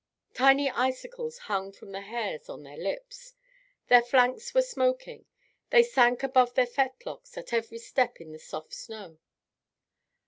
[0.33, 3.35] Tiny icicles hung from the hairs on their lips.
[3.87, 5.25] Their flanks were smoking.
[5.69, 9.19] They sank above the fetlocks at every step in the soft snow.